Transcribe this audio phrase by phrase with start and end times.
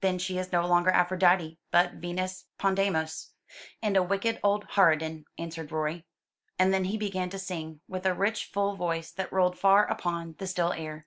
[0.00, 3.28] "Then she is no longer Aphrodite, but Venus Pandemos,
[3.80, 6.02] and a wicked old harridan," answered Rorie.
[6.58, 10.34] And then he began to sing, with a rich full voice that rolled far upon
[10.38, 11.06] the still air.